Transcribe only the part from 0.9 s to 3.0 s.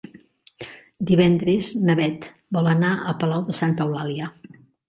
Divendres na Beth vol anar